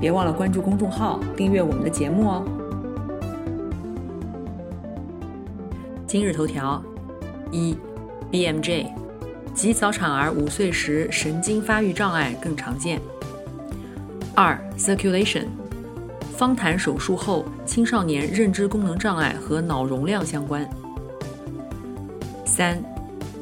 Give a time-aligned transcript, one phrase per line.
[0.00, 2.42] 别忘了关注公众号，订阅我们的节目哦。
[6.06, 6.82] 今日头条：
[7.52, 7.76] 一
[8.32, 8.86] ，BMJ，
[9.54, 12.98] 及早产儿五岁时神经发育障碍更常见。
[14.34, 15.44] 二，Circulation，
[16.34, 20.66] 方谈手术后青少年认知功能障碍和脑容量相关。
[22.46, 22.82] 三，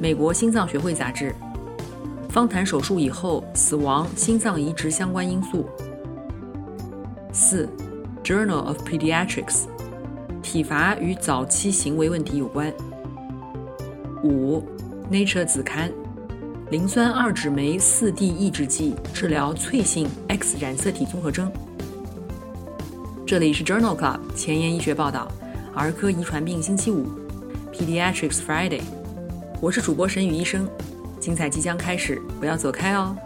[0.01, 1.33] 美国心脏学会杂志，
[2.29, 5.65] 方谈手术以后死亡心脏移植相关因素。
[7.41, 7.69] 四，
[8.27, 9.45] 《Journal of Pediatrics》，
[10.43, 12.75] 体罚与早期行为问题有关。
[14.25, 14.59] 五，
[15.09, 15.89] 《Nature》子刊，
[16.73, 21.49] 磷酸二酯酶四 D 抑制剂治疗脆性 X 染色体综合征。
[23.25, 25.31] 这里是 Journal Club 前沿医学报道，
[25.77, 27.07] 儿科遗传病星期五
[27.73, 28.83] ，Pediatrics Friday。
[29.61, 30.69] 我是主播沈宇医生，
[31.21, 33.17] 精彩即将开始，不要走开哦。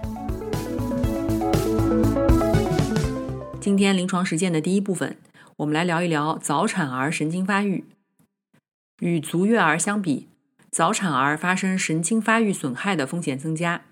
[3.62, 5.16] 今天临床实践的第一部分，
[5.58, 7.84] 我们来聊一聊早产儿神经发育。
[8.98, 10.26] 与足月儿相比，
[10.72, 13.82] 早产儿发生神经发育损害的风险增加。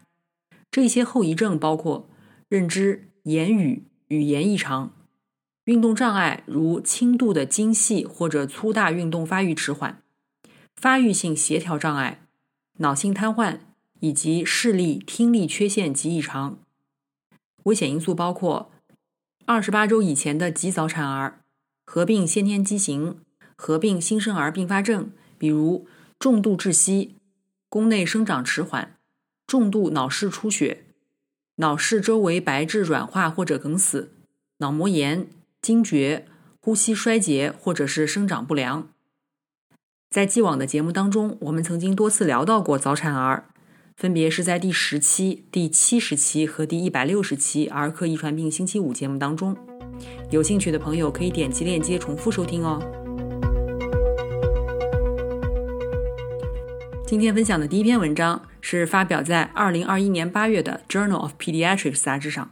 [0.73, 2.09] 这些后遗症包括
[2.49, 4.93] 认知、言语、语言异常、
[5.67, 10.03] 运动障碍，如轻度的精细或者粗大运动发育迟缓、
[10.75, 12.23] 发育性协调障碍、
[12.79, 13.61] 脑性瘫痪
[14.01, 16.59] 以及视力、听力缺陷及异常。
[17.63, 18.73] 危险因素包括。
[19.53, 21.41] 二十八周以前的极早产儿，
[21.85, 23.19] 合并先天畸形，
[23.57, 25.89] 合并新生儿并发症，比如
[26.21, 27.17] 重度窒息、
[27.69, 28.97] 宫内生长迟缓、
[29.49, 30.85] 重度脑室出血、
[31.57, 34.13] 脑室周围白质软化或者梗死、
[34.59, 35.27] 脑膜炎、
[35.61, 36.29] 惊厥、
[36.61, 38.89] 呼吸衰竭或者是生长不良。
[40.11, 43.50] 在既往的节目当中，我们曾经多次聊到过早产儿。
[44.01, 49.55] 分别是在第十期、第七十期和第一百六十期《儿科遗传病星期五》节目当中，
[50.31, 52.81] 有兴趣的朋友可以点击链接重复收听哦。
[57.07, 62.51] 今天分享的第一篇文章是发表在二零二一年八月的《Journal of Pediatrics》杂志上。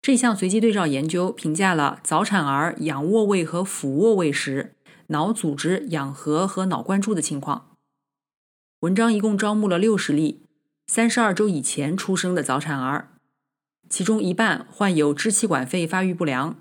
[0.00, 4.76] 这项随机对照研究评价了早产儿仰卧位和俯卧位时
[5.08, 7.67] 脑组织氧合和脑灌注的情况。
[8.80, 10.42] 文章一共招募了六十例
[10.86, 13.08] 三十二周以前出生的早产儿，
[13.90, 16.56] 其中一半患有支气管肺发育不良，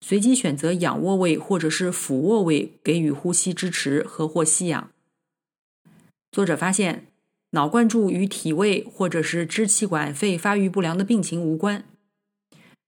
[0.00, 4.90] 随机选择仰卧位或者是俯卧位给予呼吸支持和或吸氧。
[6.30, 7.08] 作者发现，
[7.50, 11.84] 脑灌注与体位或者是支气管肺发育不良的病情无关，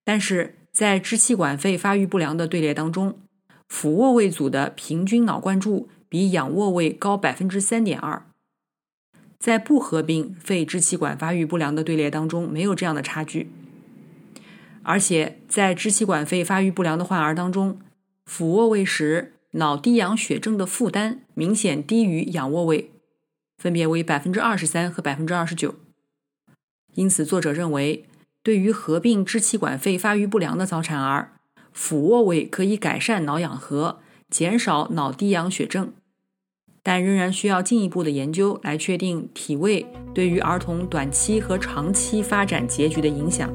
[0.05, 3.19] 但是在支气管肺发育不良的队列当中，
[3.69, 8.25] 俯卧位组的平均脑灌注比仰卧位高百分之三点二。
[9.45, 13.51] 在不合并肺支气管发育不良的队列当中，没有这样的差距。
[14.83, 17.79] 而且在支气管肺发育不良的患儿当中，
[18.25, 22.91] 俯卧位时脑低氧血症的负担明显低于仰卧位，
[23.59, 25.75] 分别为百分之二十三和百分之二十九。
[26.95, 28.07] 因此，作者认为，
[28.43, 31.33] 对于合并支气管肺发育不良的早产儿，
[31.75, 34.01] 俯卧位可以改善脑氧合，
[34.31, 35.93] 减少脑低氧血症。
[36.87, 39.85] 但仍然需要进一步的研究来确定体位
[40.15, 43.51] 对于儿童短期和长期发展结局的影响。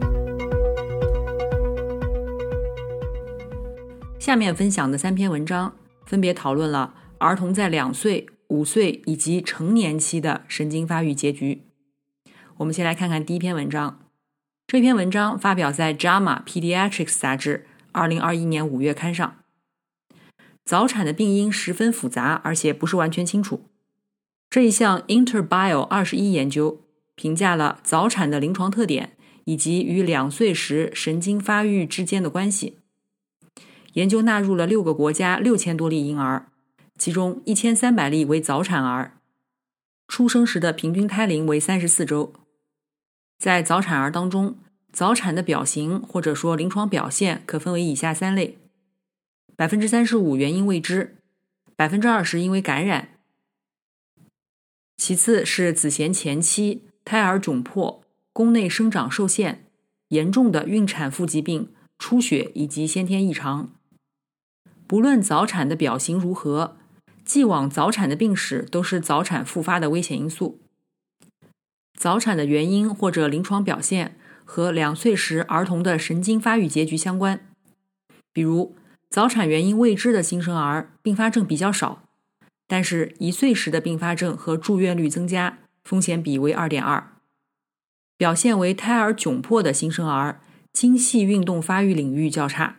[4.18, 5.75] 下面分享的三篇文章
[6.07, 11.62] 分别讨论了儿童在两岁、五岁以及成年期的神经发育结局。
[12.57, 14.00] 我们先来看看第一篇文章。
[14.65, 19.38] 这篇文章发表在《JAMA Pediatrics》杂志二零二一年五月刊上。
[20.69, 23.66] 早产的病因十分复杂，而且不是完全清楚。
[24.51, 26.81] 这一项 InterBio 二十一研究
[27.16, 32.77] 评价了早产的临床特点以及与两岁时神经发育之间的关系。
[33.94, 36.51] 研究纳入了六个国家六千多例婴儿，
[37.00, 39.18] 其中一千三百例为早产儿，
[40.07, 42.31] 出生时的平均胎龄为三十四周。
[43.39, 44.60] 在早产儿当中，
[44.94, 48.60] 早产的表型或者说临床表现可分为以下三类。
[49.59, 51.17] 百分之三十五原因未知，
[51.75, 53.09] 百分之二十因为感染。
[54.95, 58.01] 其次是子痫前期、胎儿窘迫、
[58.31, 59.65] 宫内生长受限、
[60.07, 63.75] 严重的孕产妇疾病出血以及先天异常。
[64.88, 66.77] 不论早产的表型如何，
[67.25, 70.61] 既往早产的病史都是早产复发的危险因素。
[72.00, 74.15] 早产的原因或者临床表现
[74.45, 77.45] 和两岁时儿童的神经发育结局相关。
[78.31, 78.77] 比如，
[79.09, 82.03] 早产原因未知的新生儿并发症比较少，
[82.67, 87.11] 但是一岁时的并发症和住院率增加，风险比为二点二。
[88.17, 90.41] 表现为胎儿窘迫的新生儿，
[90.71, 92.75] 精细运动发育领域较差，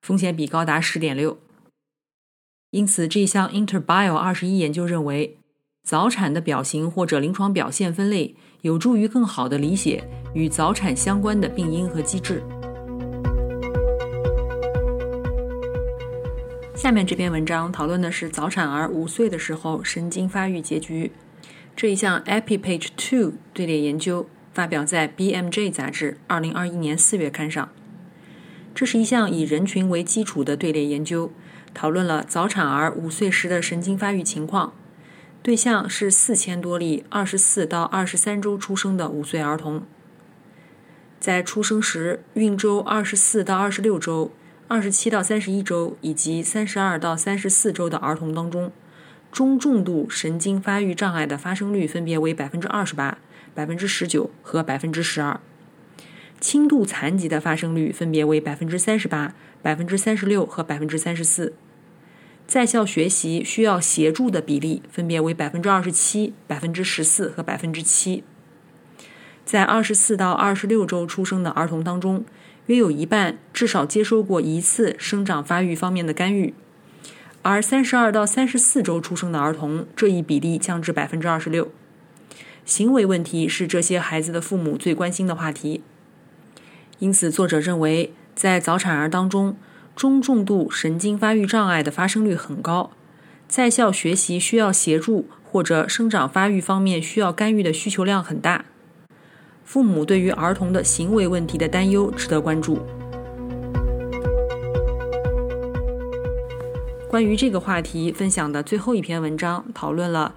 [0.00, 1.38] 风险比高达十点六。
[2.70, 5.38] 因此，这项 InterBio 二十一研究认为，
[5.82, 8.36] 早产的表型或者临床表现分类。
[8.62, 12.40] 有助于更好地理解与早产相关的病因和机制。
[16.82, 21.12] 下面这篇文章讨论的是早产儿五岁的时候神经发育结局。
[21.76, 27.68] 这一项 EpiPage Two 队列研究发表在 BMJ 杂志二零二一年四月刊上。
[28.74, 31.30] 这是一项以人群为基础的队列研究，
[31.72, 34.72] 讨论了早产儿五岁时的神经发育情况。
[35.40, 39.84] 对象是四千多例二十四到二十三周出生的五岁儿童，
[41.20, 44.32] 在出生时孕周二十四到二十六周、
[44.72, 48.72] 二十七到三十一周以及三十二到三十四周的儿童当中，
[49.30, 53.18] 中重度神经发育障碍的发生率分别为百分之二十八、
[53.54, 55.38] 百分之十九和百分之十二，
[56.40, 61.52] 轻度残疾的发生率分别为百分之三十八、百分之三十六和百分之三十四。
[62.46, 68.24] 在校学习需要协助的比例分别为百分之二十七、百分之十四和百分之七。
[69.44, 72.24] 在二十四到二十六周出生的儿童当中，
[72.66, 76.54] 约有一半至少接受过一次生长发育方面的干预，
[77.42, 81.70] 而三十二到三十四周出生的儿童，这一比例降至百分之二十六。
[82.64, 85.82] 行为问题是这些孩子的父母最关心的话题，
[87.00, 89.56] 因此作者认为，在早产儿当中。
[89.94, 92.92] 中重度神经发育障碍的发生率很高，
[93.46, 98.64] 在校学习需要协助或者生长发育方面需要干预的需求量很大。
[99.64, 102.80] 父母对于儿童的行为问题的担忧值得关注。
[107.08, 110.34] 关于这个话题分享的最后一篇文章，讨论了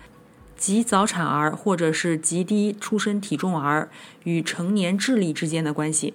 [0.57, 3.89] 极早产儿或者是极低出生体重儿
[4.23, 6.13] 与成年智力之间的关系。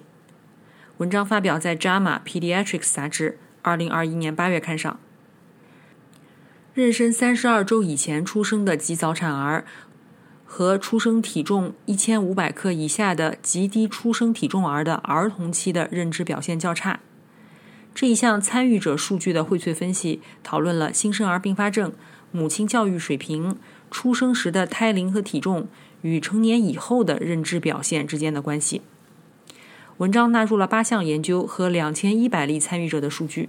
[0.97, 4.99] 文章发表在《JAMA Pediatrics》杂志二零二一年八月刊上。
[6.75, 9.65] 妊娠三十二周以前出生的极早产儿
[10.53, 16.99] 和出生体重一千五百克以下的极低出生体重儿的儿童期的认知表现较差。
[17.95, 21.93] 这一项参与者数据的荟萃分析讨论了新生儿并发症、
[22.33, 23.55] 母亲教育水平、
[23.89, 25.69] 出生时的胎龄和体重
[26.01, 28.81] 与成年以后的认知表现之间的关系。
[29.99, 33.47] 文章纳入了八项研究和两千一百例参与者的数据。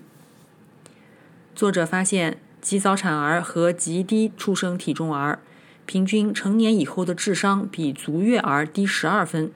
[1.56, 5.40] 作者发现，极早产儿和极低出生体重儿
[5.84, 9.50] 平均成年以后的智商比足月儿低十二分，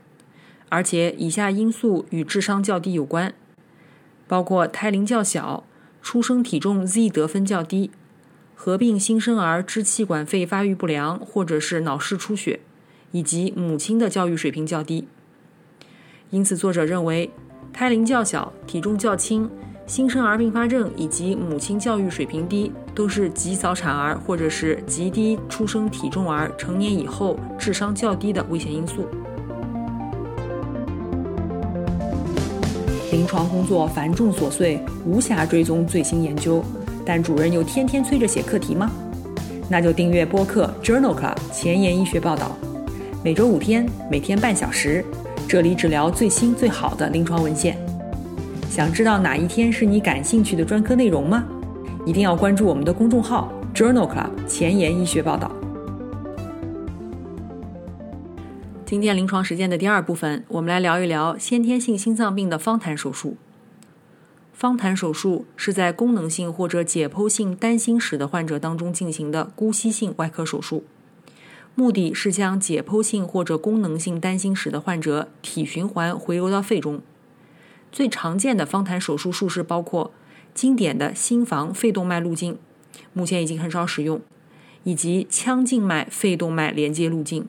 [0.68, 3.32] 而且以下因素与智商较低有关，
[4.26, 5.64] 包括胎龄较小、
[6.02, 7.90] 出生体重 Z 得分较低、
[8.54, 12.60] 合并新生儿支气管肺发育不良或者是脑室出血，
[13.12, 15.06] 以及母亲的教育水平较低。
[16.30, 17.30] 因此，作者认为，
[17.72, 19.48] 胎龄较小、体重较轻、
[19.86, 29.06] 新生儿并发症以及母亲教育水平低，都是极早产儿或者是极低出生体重儿成年以后智商较低的危险因素。
[33.12, 36.62] 临床工作繁重琐碎，无暇追踪最新研究，
[37.04, 38.90] 但主任又天天催着写课题吗？
[39.68, 42.56] 那就订阅播客 Journal Club 前沿医学报道，
[43.22, 45.04] 每周五天，每天半小时。
[45.48, 47.78] 这里只聊最新最好的临床文献。
[48.76, 51.42] 想知道哪一天是你感兴趣的专科内容吗？
[52.04, 55.50] 一定要关注我们的公众号 Journal Club 前沿医学报道。
[58.84, 63.38] 今天临床实践的第二部分，我们来聊一聊先天性心脏病的方谈手术。
[64.52, 70.84] 方谈手术是在功能性或者解剖性单心室的患者当中进行的姑息性外科手术。
[71.74, 77.00] 目的是将解剖性或者功能性单心室的患者体循环回流到肺中。
[77.92, 80.12] 最常见的方坛手术术式包括
[80.54, 82.58] 经典的心房肺动脉路径，
[83.12, 84.20] 目前已经很少使用，
[84.84, 87.48] 以及腔静脉肺动脉连接路径。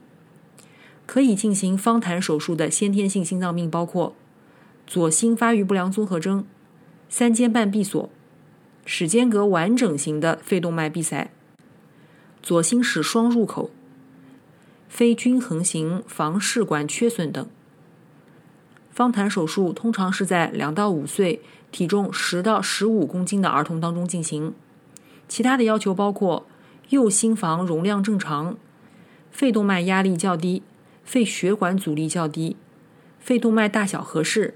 [1.05, 4.13] 可以进行方坛手术的先天性心脏病包括
[4.85, 6.45] 左心发育不良综合征、
[7.09, 8.09] 三尖瓣闭锁、
[8.85, 11.31] 室间隔完整型的肺动脉闭塞、
[12.43, 13.71] 左心室双入口。
[14.89, 17.47] 非均衡型房室管缺损等。
[18.97, 21.39] 方坛手术通常是在两到五岁、
[21.71, 24.55] 体重十到十五公斤的儿童当中进行。
[25.27, 26.47] 其他的要求包括
[26.89, 28.57] 右心房容量正常、
[29.29, 30.63] 肺动脉压力较低、
[31.03, 32.55] 肺血管阻力较低、
[33.19, 34.55] 肺动脉大小合适、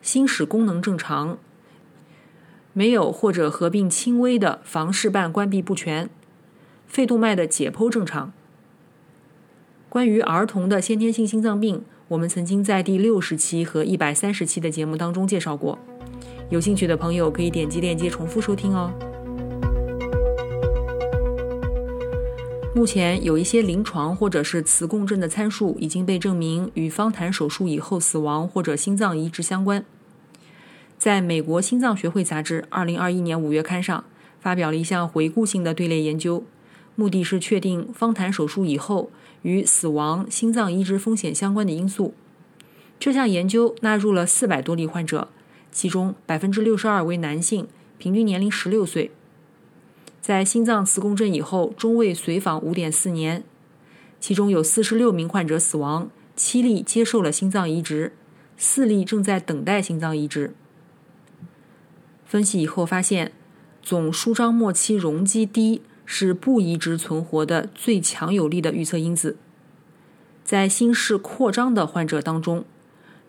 [0.00, 1.36] 心室功能正常、
[2.72, 6.08] 没有或者合并轻微的房室瓣关闭不全、
[6.86, 8.32] 肺动脉的解剖正常。
[9.88, 11.82] 关于儿童的先天性心脏病。
[12.10, 15.78] 我们曾经在第六十期和一百三十期的节目当中介绍过，
[16.48, 18.92] 有兴趣的朋友可以点击链接重复收听哦。
[22.74, 29.84] 目前有一些临床或者是磁共振的参数已经被证明与方坛手术以后死亡或者心脏移植相关。
[30.98, 34.02] 在美国心脏学会杂志二零二一年五月刊上
[34.40, 36.42] 发表了一项回顾性的队列研究，
[36.96, 39.12] 目的是确定方坛手术以后。
[39.42, 42.14] 与死亡、心脏移植风险相关的因素。
[42.98, 45.28] 这项研究纳入了四百多例患者，
[45.72, 47.66] 其中百分之六十二为男性，
[47.98, 49.10] 平均年龄十六岁。
[50.20, 53.42] 在心脏磁共振以后，中位随访五点四年，
[54.20, 58.12] 其中有四十六名患者死亡，七例接受了心脏移植，
[58.58, 60.54] 四例正在等待心脏移植。
[62.26, 63.32] 分析以后发现，
[63.82, 65.80] 总舒张末期容积低。
[66.12, 69.36] 是不移植存活的最强有力的预测因子。
[70.42, 72.64] 在心室扩张的患者当中，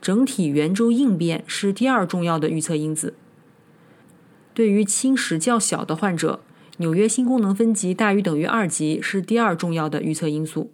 [0.02, 3.14] 整体圆周应变是第二重要的预测因子。
[4.56, 6.40] 对于侵蚀较小的患者，
[6.78, 10.74] 纽约心功能分级大于等于二级是第二重要的预测因素。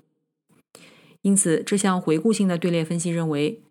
[1.24, 3.62] 因此，这项回顾性的队列分析认为，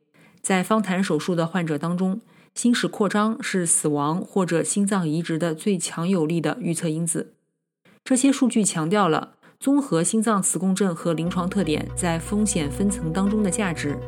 [0.42, 2.20] 在方坛手术的患者当中，
[2.54, 7.32] 心室扩张是死亡或者心脏移植的最强有力的预测因子。
[8.06, 13.98] 这些数据强调了综合心脏磁共振和临床特点在风险分层当中的价值。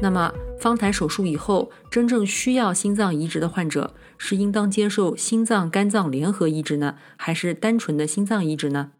[0.00, 8.90] 那么，方台手术以后，真正需要心脏移植的患者是应当接受心脏肝脏联合移植呢，还是单纯的心脏移植呢？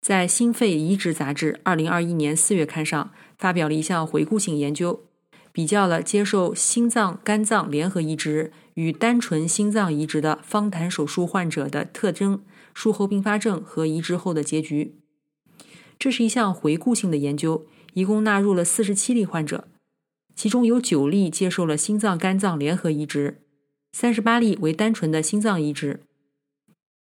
[0.00, 5.07] 在《心肺移植杂志》二零二一年四月刊上发表了一项回顾性研究。
[5.58, 14.94] 比较了接受心脏、肝脏联合移植与单纯心脏移植的方坛手术患者的特征、术后并发症和移植后的结局。
[15.98, 19.66] 这是一项回顾性的研究，一共纳入了四十七例患者，
[20.36, 23.38] 其中有九例接受了心脏、肝脏联合移植，
[23.90, 26.02] 三十八例为单纯的心脏移植。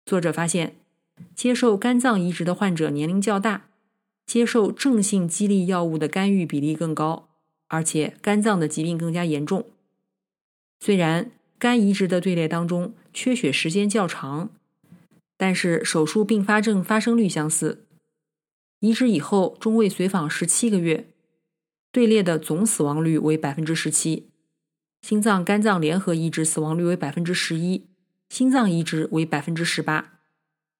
[0.04, 0.74] 作者发现，
[1.36, 3.68] 接受肝脏移植的患者年龄较大，
[4.26, 7.29] 接受正性激励药物的干预比例更高。
[7.70, 9.70] 而且肝脏的疾病更加严重。
[10.80, 14.50] 虽然肝移植的队列当中缺血时间较长，
[15.36, 17.86] 但是手术并发症发生率相似。
[18.80, 21.10] 移植以后中位随访十七个月，
[21.92, 24.30] 队列的总死亡率为百分之十七。
[25.02, 27.86] 心脏肝脏联合移植死亡率为百分之十一，
[28.28, 30.18] 心脏移植为百分之十八。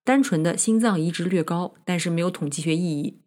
[0.02, 3.20] 单纯的心脏移植略高，但是没有统计学意义。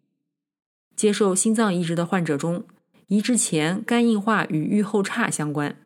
[0.94, 2.66] 接受心脏移植的患者中。
[3.14, 5.76] 移植前肝硬化与预后差相关。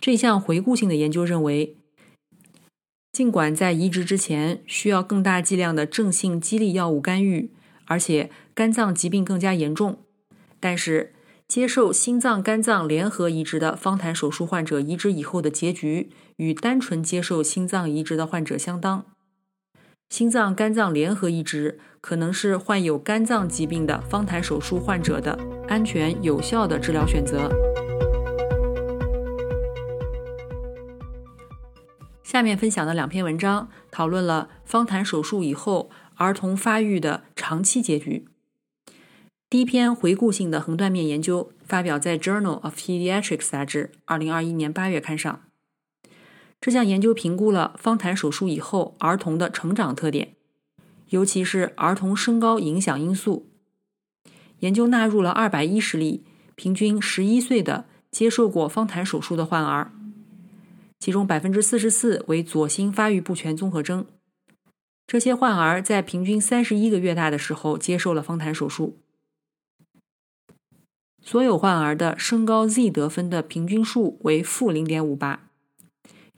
[0.00, 1.76] 这项回顾性的研究认为，
[3.10, 7.50] 尽管在移植之前需要更大剂量的正性激励药物干预，
[7.86, 9.98] 而且肝脏疾病更加严重，
[10.60, 11.12] 但是
[11.48, 19.04] 接受心脏肝脏联合移植的方坛手术患者移植以后的结局与单纯接受心脏移植的患者相当。
[20.08, 25.38] 心脏肝脏联合移植可能是患有肝脏疾病的方坛手术患者的
[25.68, 27.50] 安全有效的治疗选择。
[32.22, 38.26] 下面分享的两篇文章讨论了方坛手术以后儿童发育的长期结局。
[39.50, 45.47] 第一篇回顾性的横断面研究发表在《Journal of Pediatrics》杂志，二零二一年八月刊上。
[46.60, 50.34] 这项研究评估了方坛手术以后儿童的成长特点，
[51.10, 53.48] 尤其是儿童身高影响因素。
[54.58, 56.24] 研究纳入了二百一十例
[56.56, 59.92] 平均十一岁的接受过方坛手术的患儿，
[60.98, 64.04] 其中百分之四十四为左心发育不全综合征。
[65.06, 68.98] 这些患儿在平均三十一个月大的时候接受了方坛手术。
[71.22, 75.47] 所有患儿的身高 Z 得分的平均数为负零点五八。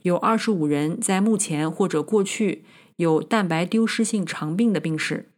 [0.03, 2.63] 有二十五人在目前或者过去
[2.95, 5.29] 有蛋白丢失性肠病的病史。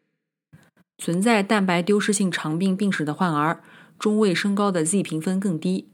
[0.98, 3.64] 存在蛋白丢失性肠病病史的患儿，
[4.00, 5.90] 中位身高的 Z 评分更低。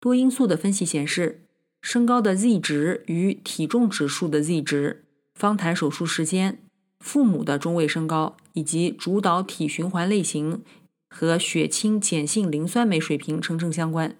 [0.00, 1.46] 多因素的分析显示，
[1.80, 6.58] 身高的 Z 值与体重指数的 Z 值、方坛手术时间、
[6.98, 10.62] 父母的中位身高以及主导体循环类型
[11.08, 14.16] 和血清碱性磷酸酶水平成正相关。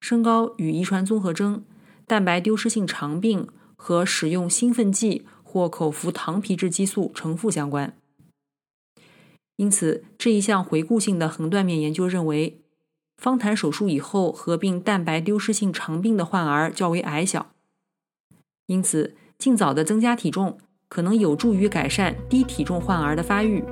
[0.00, 1.62] 身高与遗传综合征、
[2.12, 7.96] 蛋白丢失性肠病和使用兴奋剂或口服糖皮质激素呈负相关。
[9.56, 12.60] 因此，这一项回顾性的横断面研究认为，
[13.16, 17.52] 方坛手术以后合并蛋白丢失性肠病的患儿较为矮小。
[18.66, 20.58] 因此，尽早的增加体重
[20.90, 23.64] 可能有助于改善低体重患儿的发育。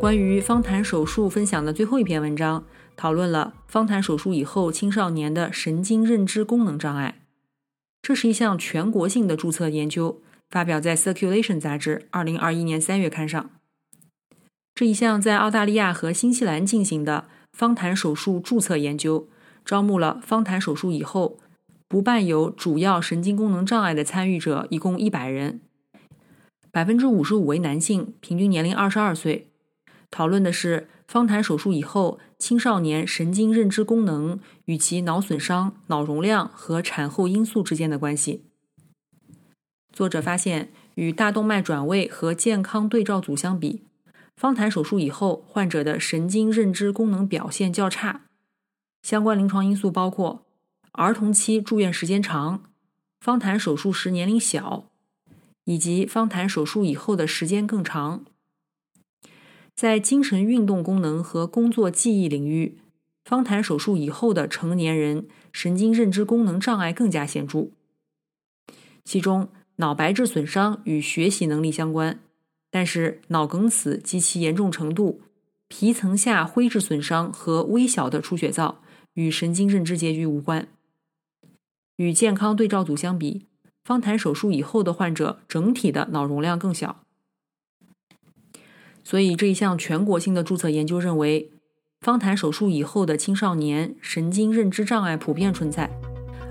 [0.00, 2.64] 关于方坛手术分享的最后一篇文章，
[3.00, 7.22] 讨论了方坛手术以后青少年的神经认知功能障碍。
[8.02, 10.20] 这是一项全国性的注册研究。
[10.50, 13.50] 发表在《Circulation》杂志二零二一年三月刊上。
[14.74, 19.28] 这一项在澳大利亚和新西兰进行的方坛手术注册研究，
[19.64, 21.38] 招募了方坛手术以后
[21.86, 25.60] 不伴有主要神经功能障碍的参与者，一共一百人，
[26.72, 29.52] 百分之五十五为男性，平均年龄二十二岁。
[30.10, 38.44] 讨论的是方坛手术以后青少年神经认知功能与其脑损伤、脑容量和产后因素之间的关系。
[39.92, 43.82] 作者发现，与大动脉转位和健康对照组相比，
[44.36, 48.26] 方坛手术以后患者的神经认知功能表现较差。
[49.02, 50.46] 相关临床因素包括
[50.92, 52.62] 儿童期住院时间长、
[53.20, 54.84] 方坛手术时年龄小，
[55.64, 58.24] 以及方坛手术以后的时间更长。
[59.80, 62.76] 在精神运动功能和工作记忆领域，
[63.24, 67.68] 方坛手术以后的成年人神经认知功能障碍更加显著，
[69.06, 69.48] 其中。
[69.76, 72.20] 脑白质损伤与学习能力相关，
[72.70, 75.22] 但是脑梗死及其严重程度、
[75.68, 78.82] 皮层下灰质损伤和微小的出血灶
[79.14, 80.68] 与神经认知结局无关。
[81.96, 83.46] 与健康对照组相比，
[83.82, 86.99] 方坛手术以后的患者整体的脑容量更小。
[89.02, 91.50] 所以这一项全国性的注册研究认为，
[92.00, 95.90] 方坛手术以后的青少年神经认知障碍普遍存在，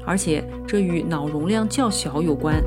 [0.06, 2.64] 而且这与脑容量较小有关。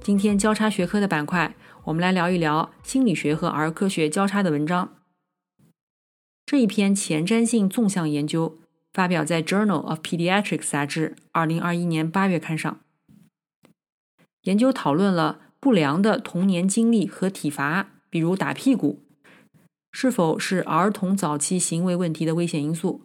[0.00, 4.94] 今天交叉学科的板块，我们来聊一聊心理学和儿科学交叉的文章。
[6.44, 8.58] 这一篇前瞻性纵向研究
[8.92, 12.78] 发表在《Journal of Pediatrics》杂志二零二一年八月刊上。
[14.42, 19.02] 研究讨论了不良的童年经历和体罚，比如打屁股，
[19.90, 23.02] 是否是儿童早期行为问题的危险因素。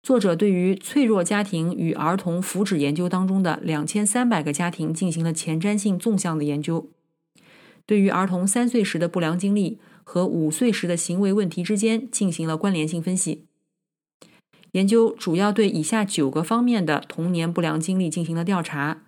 [0.00, 6.88] 作者对于脆弱家庭与儿童福祉研究当中的两千三百个家庭进行了前瞻性纵向的研究，
[7.84, 13.46] 对于儿童三岁时的不良经历和五岁时的行为问题之间进行了关联性分析。
[14.70, 19.02] 研究主要对以下九个方面的童年不良经历进行了调查，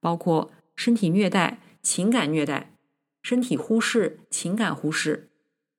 [0.00, 2.72] 包括身体虐待、情感虐待、
[3.22, 5.28] 身体忽视、情感忽视、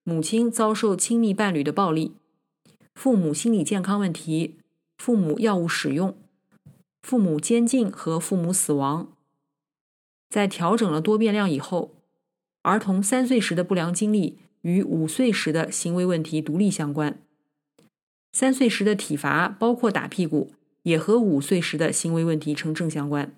[0.06, 2.13] 母亲遭受亲密伴侣的暴力。
[2.96, 4.56] 父母心理健康问题、
[4.98, 6.17] 父母药物使用、
[7.04, 9.12] 父母监禁和父母死亡。
[10.30, 11.91] 在调整了多变量以后，
[12.62, 17.20] 儿童三岁时的不良经历与五岁时的行为问题独立相关。
[18.32, 23.36] 三岁时的体罚，包括打屁股，也和五岁时的行为问题成正相关。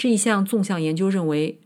[0.00, 1.60] 这一项纵向研究认为，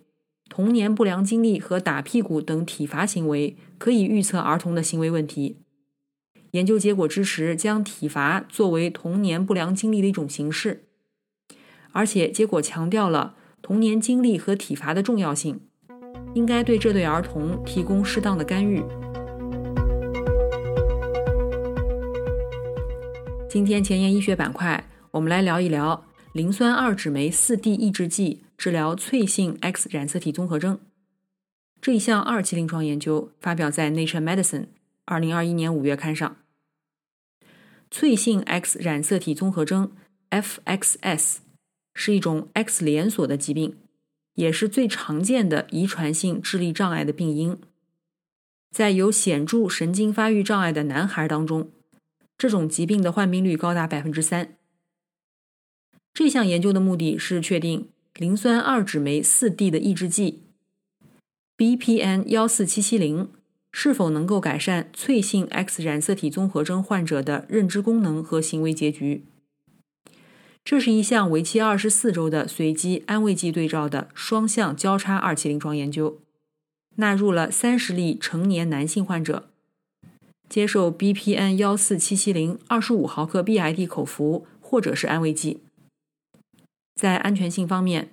[0.49, 5.59] 童年不良经历和打屁股等体罚行为可以预测儿童的行为问题。
[6.51, 10.83] 研究结果支持将体罚作为童年不良经历的一种形式，
[11.92, 15.61] 而且结果强调了童年经历和体罚的重要性，
[16.35, 18.83] 应该对这对儿童提供适当的干预。
[23.49, 30.81] 今天前沿医学板块，我们来聊一聊磷酸二酯酶四 D 抑制剂治疗脆性 X 染色体综合征。
[31.81, 34.62] 这一项二期临床研究发表在《Nature Medicine》
[35.05, 36.37] 二零二一年五月刊上。
[37.88, 39.92] 脆性 X 染色体综合征
[40.31, 41.37] （FXS）
[41.94, 43.77] 是一种 X 连锁的疾病，
[44.35, 47.57] 也是最常见的遗传性智力障碍的病因。
[48.73, 51.70] 在有显著神经发育障碍的男孩当中，
[52.37, 54.57] 这种疾病的患病率高达百分之三。
[56.14, 60.44] 这项研究的目的是确定磷酸二酯酶四 D 的抑制剂
[61.59, 63.29] BPN 幺四七七零。
[63.77, 69.24] 是否能够改善脆性 X 染色体综合征患者的认知功能和行为结局？
[70.64, 76.20] 这是一项为期二十四周的随机安慰剂对照的双向交叉二期临床研究，
[76.94, 79.48] 纳入了三十例成年男性患者，
[80.48, 85.63] 接受 BPN 幺四七七零二十五毫克 BID 口服或者是安慰剂。
[86.94, 88.11] 在安全性方面，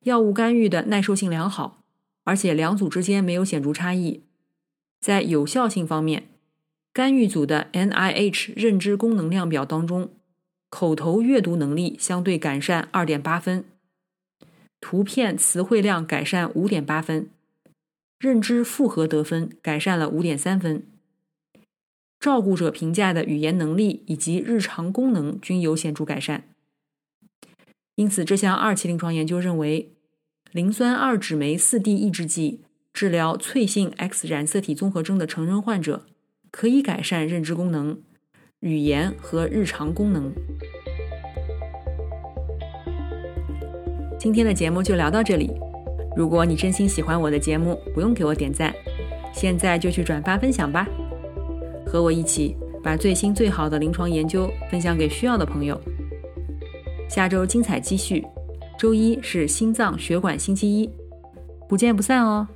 [0.00, 1.82] 药物干预的耐受性良好，
[2.24, 4.22] 而且两组之间没有显著差异。
[5.00, 6.28] 在有效性方面，
[6.92, 10.10] 干预组的 NIH 认知功能量表当中，
[10.70, 13.64] 口头阅读能力相对改善二点八分，
[14.80, 17.28] 图片词汇量改善五点八分，
[18.18, 20.82] 认知复合得分改善了五点三分。
[22.18, 26.48] 照顾者评价的语言能力以及日常功能均有显著改善，
[27.96, 29.92] 因此这项二期临床研究认为，
[30.50, 36.04] 磷酸二酯酶四 D 抑制剂治疗脆性 X 染色体综合征的成人患者
[36.50, 38.00] 可以改善认知功能、
[38.60, 40.32] 语言和日常功能。
[44.18, 45.52] 今天的节目就聊到这里，
[46.16, 48.74] 如果你真心喜欢我的节目，不用给我点赞，
[49.32, 50.88] 现在就去转发分享吧。
[51.86, 55.80] 和我一起把最新最好的临床研究分享给需要的朋友。
[57.08, 58.24] 下周精彩继续，
[58.78, 60.90] 周一是心脏血管星期一，
[61.68, 62.46] 不见不散哦。